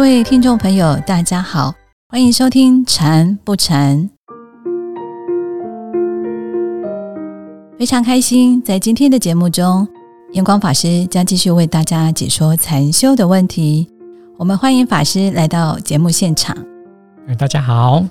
[0.00, 1.74] 各位听众朋友，大家好，
[2.08, 3.98] 欢迎收听《禅不禅》。
[7.78, 9.86] 非常开心，在今天的节目中，
[10.32, 13.86] 阳光法师将继续为大家解说禅修的问题。
[14.38, 16.56] 我们欢迎法师来到节目现场。
[17.38, 18.02] 大家好。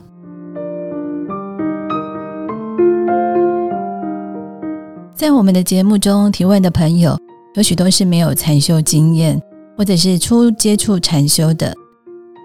[5.15, 7.17] 在我们的节目中提问的朋友，
[7.55, 9.41] 有许多是没有禅修经验。
[9.79, 11.73] 或者是初接触禅修的，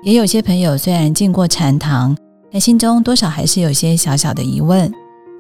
[0.05, 2.16] 也有些朋友虽然进过禅堂，
[2.52, 4.88] 但心中多少还是有些小小的疑问。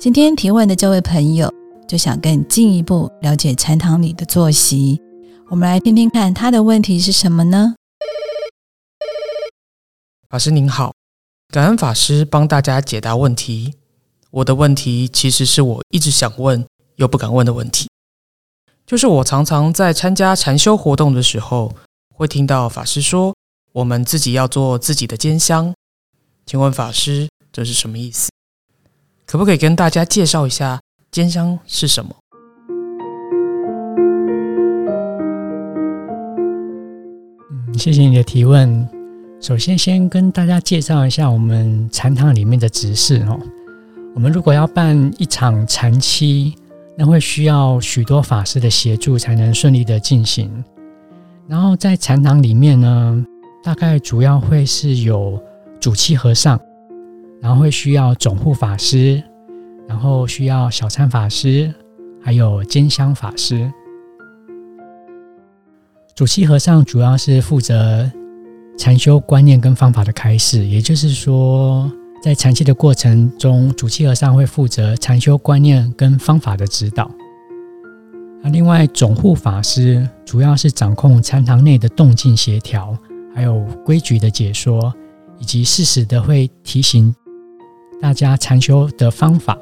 [0.00, 1.48] 今天提问的这位朋友
[1.86, 5.00] 就想更进一步了解禅堂里的作息，
[5.48, 7.76] 我们来听听看他的问题是什么呢？
[10.28, 10.92] 法师您好，
[11.52, 13.72] 感恩法师帮大家解答问题。
[14.32, 17.86] 我的问题其实是我一直想问又不敢问的问题。
[18.86, 21.74] 就是我常常在参加禅修活动的时候，
[22.14, 23.34] 会听到法师说
[23.72, 25.72] ：“我们自己要做自己的监香。”
[26.44, 28.30] 请问法师，这是什么意思？
[29.24, 30.78] 可不可以跟大家介绍一下
[31.10, 32.14] 监香是什么？
[37.50, 38.86] 嗯，谢谢你的提问。
[39.40, 43.40] 首先，先跟大家介绍一下我们禅堂里面的执事哦。
[44.14, 46.54] 我们如果要办一场禅期，
[46.96, 50.64] 那会需要许多法师的协助才能顺利的进行。
[51.48, 53.26] 然后在禅堂里面呢，
[53.62, 55.42] 大概主要会是有
[55.80, 56.58] 主七和尚，
[57.40, 59.22] 然后会需要总护法师，
[59.88, 61.74] 然后需要小参法师，
[62.22, 63.70] 还有兼香法师。
[66.14, 68.08] 主七和尚主要是负责
[68.78, 71.90] 禅修观念跟方法的开示，也就是说。
[72.24, 77.10] 在禅期的过程中，主气和尚会负责禅修观念跟方法的指导。
[78.42, 82.96] 那另外总护法师主要是掌控禅堂内的动静协调，
[83.34, 84.90] 还有规矩的解说，
[85.38, 87.14] 以及适时的会提醒
[88.00, 89.58] 大家禅修的方法。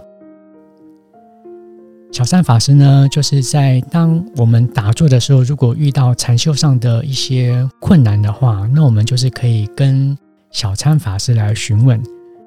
[2.12, 10.16] 小善法师呢，就是在当我们打坐的时候，如果遇到禅修上的一些困难的话，那我们就是可以跟
[10.52, 12.00] 小参法师来询问。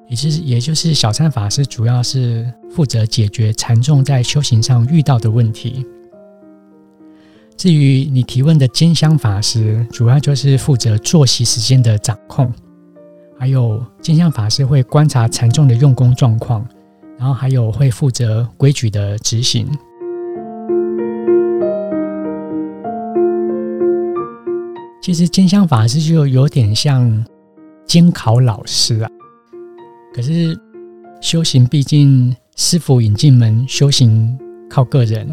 [0.08, 5.84] 也是，也就是小善法师主要是负责解决禅众在修行上遇到的问题。
[7.56, 12.52] 至于你提问的兼香法师，主要就是负责作息时间的掌控，
[13.38, 16.64] 还有兼香法师会观察禅众的用功状况，
[17.18, 19.66] 然后还有会负责规矩的执行。
[25.02, 27.24] 其实兼香法师就有点像
[27.86, 29.10] 监考老师啊。
[30.16, 30.58] 可是
[31.20, 34.34] 修行毕竟师傅引进门，修行
[34.66, 35.28] 靠个人。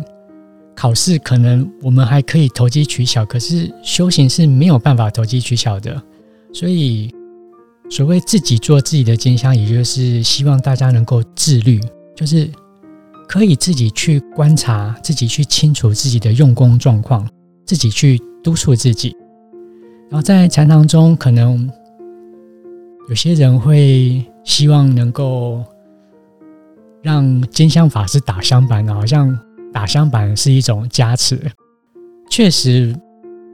[0.76, 6.04] 考试可能我们还可以投机取巧，可是修行是没有办法投机取巧的。
[6.52, 7.10] 所以
[7.90, 11.80] 所谓自己做自己的金香，也就是希望大家能够自律，
[12.14, 12.50] 就是
[13.26, 17.26] 可以自己去观察，自己去清楚自己的用功状况，
[17.66, 19.16] 自己去督促自己。
[20.10, 21.72] 然后在禅堂中，可能
[23.08, 24.26] 有些人会。
[24.44, 25.64] 希望能够
[27.02, 29.38] 让金香法师打香板，好像
[29.72, 31.40] 打香板是一种加持。
[32.30, 32.96] 确实，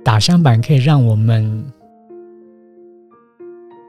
[0.03, 1.63] 打香板可以让我们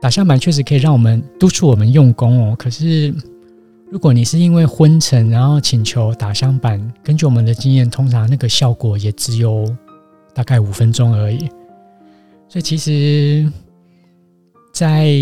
[0.01, 2.57] 打香板，确实可以让我们督促我们用功哦。
[2.59, 3.15] 可是，
[3.91, 9.65] 如果你是因为昏沉，然后请求打香板，根据我们的经验，通常那个效果也只有
[10.35, 11.49] 大概五分钟而已。
[12.49, 13.51] 所以，其实。
[14.81, 15.13] 在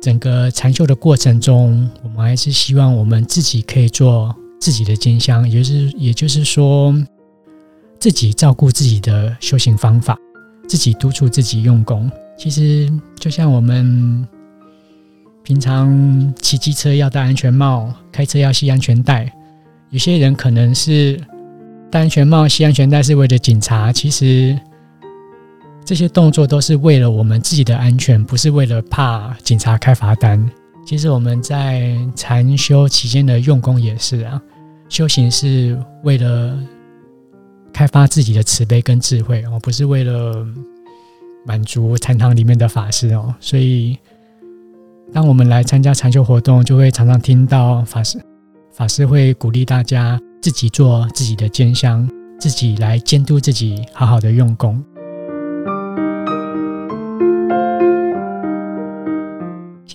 [0.00, 6.94] 整个禅修的过程中，我们还是希望我们自己可以做自己的金香，也就是也就是说，
[8.00, 10.16] 自己照顾自己的修行方法，
[10.66, 12.10] 自己督促自己用功。
[12.38, 14.26] 其实就像我们
[15.42, 19.30] 平常骑机车要戴安全帽，开车要系安全带。
[19.90, 21.20] 有些人可能是
[21.90, 24.58] 戴安全帽、系安全带是为了警察，其实。
[25.84, 30.50] 这些动作都是为了我们自己的安全，不是为了怕警察开罚单。
[30.86, 34.40] 其实我们在禅修期间的用功也是啊，
[34.88, 36.58] 修行是为了
[37.72, 40.46] 开发自己的慈悲跟智慧哦，不是为了
[41.44, 43.34] 满足禅堂里面的法师哦。
[43.40, 43.96] 所以，
[45.12, 48.20] 当我们来参加禅修活动，就会常常听到法师
[48.72, 52.08] 法师会鼓励大家自己做自己的监香，
[52.40, 54.82] 自己来监督自己，好好的用功。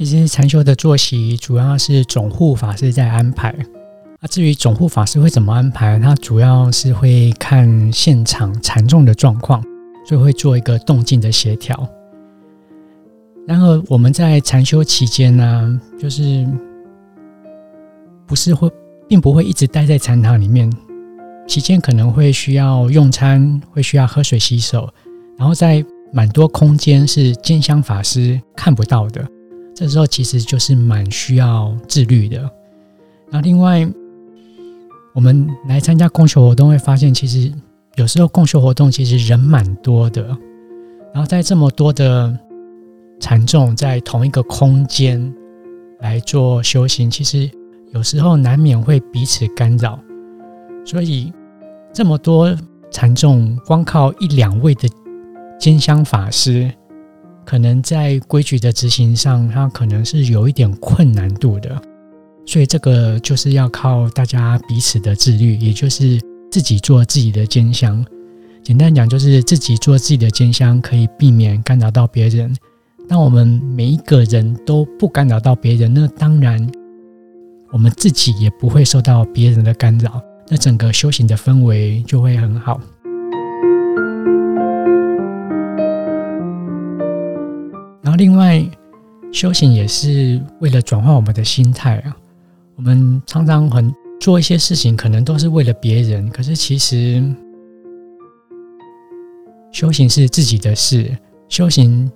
[0.08, 3.54] 其实禅修的作息主要是总护法师在安排。
[4.22, 9.62] 那至于总护法师会怎么安排，他主要是会看现场禅众的状况，
[10.08, 11.86] 就会做一个动静的协调。
[13.46, 16.48] 然而我们在禅修期间呢，就是
[18.26, 18.72] 不是会，
[19.10, 20.72] 并不会一直待在禅堂里面。
[21.50, 24.90] 期间可能会需要用餐，会需要喝水、洗手，
[25.38, 25.84] 然后在
[26.14, 29.28] 蛮多空间是金香法师看不到的。
[29.78, 32.50] 这时候其实就是蛮需要自律的。
[33.30, 33.88] 那另外，
[35.14, 37.54] 我们来参加供修活动会发现，其实
[37.96, 40.24] 有时候供修活动其实人蛮多的，
[41.14, 42.36] 然后在这么多的
[43.20, 45.32] 禅众在同一个空间
[46.00, 47.48] 来做修行，其实
[47.94, 50.00] 有时候难免会彼此干扰，
[50.84, 51.32] 所以。
[51.94, 52.56] 这么多
[52.92, 54.88] 禅众，光靠一两位的
[55.58, 56.72] 金香法师，
[57.48, 61.82] 可能在规矩的执行上，他可能是有一点困难度的。
[62.46, 66.20] 所以这个就是要靠大家彼此的自律，也就是
[66.52, 68.06] 自己做自己的兼香。
[68.62, 72.54] 简单讲，就是自己做自己的兼香，可以避免干扰到别人。
[73.08, 76.70] 当我们每一个人都不干扰到别人，那当然
[77.72, 80.22] 我们自己也不会受到别人的干扰。
[80.50, 82.82] 那整个修行的氛围就会很好。
[88.18, 88.66] 另外，
[89.32, 92.18] 修行也是为了转换我们的心态啊。
[92.76, 97.24] 我们常常很做一些事情，可能都是为了别人，可是其实
[99.72, 101.16] 修行是自己的事。
[101.48, 102.12] 修行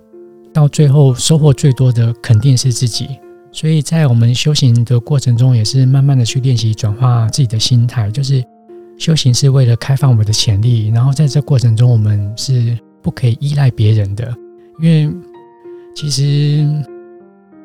[0.52, 3.08] 到最后，收获最多的肯定是自己。
[3.52, 8.42] 所以在我们修行的过程中，也是慢慢的去练习转化自己的心态，就是
[8.98, 10.88] 修行是为了开放我们的潜力。
[10.88, 14.34] 然后在这过程中，我们是不可以依赖别人的，
[14.80, 15.14] 因为
[15.94, 16.66] 其实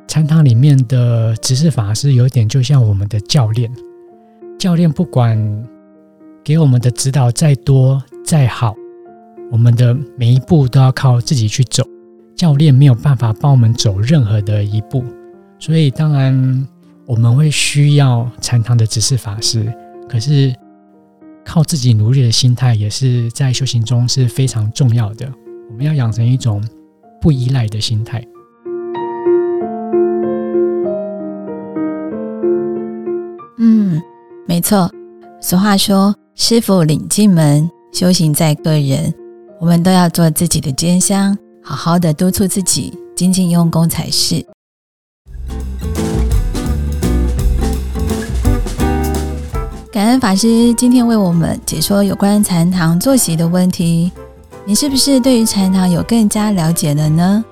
[0.08, 3.72] 禅堂里面的执事法师有点就像我们的教练，
[4.60, 5.38] 教练不管
[6.44, 8.76] 给我们的指导再多再好，
[9.52, 11.84] 我们的每一步都要靠自己去走，
[12.36, 15.04] 教练没有办法帮我们走任何的一步。
[15.60, 16.68] 所以，当然
[17.06, 19.74] 我们会需要禅堂的指示法师，
[20.08, 20.54] 可是
[21.44, 25.28] 靠自己努力的心态，也是在修行中是非常重要的。
[25.70, 26.64] 我们要养成一种
[27.22, 28.24] 不依赖的心态。
[33.58, 34.02] 嗯，
[34.48, 34.92] 没错。
[35.42, 39.14] 俗话说：“师傅领进门，修行在个人。”
[39.60, 44.46] 我们都要做自己的尖香，好好的督促自己，精进用功才是。
[49.92, 54.12] 感恩法师今天为我们解说有关禅堂坐席的问题，
[54.68, 57.46] 你是不是对于禅堂有更加了解了呢？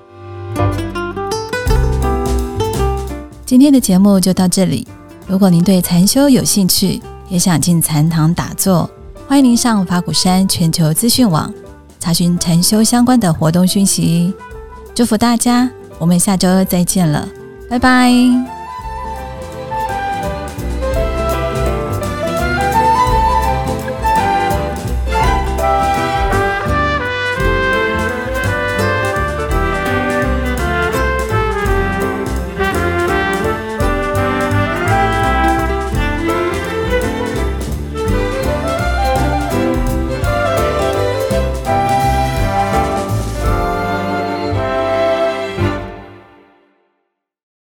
[3.46, 4.86] 今天的节目就到这里。
[5.26, 8.90] 如果您对禅修有兴趣，也想进禅堂打坐，
[9.26, 11.50] 欢迎您上法鼓山全球资讯网
[11.98, 14.34] 查询禅修相关的活动讯息。
[14.94, 17.26] 祝福大家，我们下周再见了，
[17.70, 18.55] 拜拜。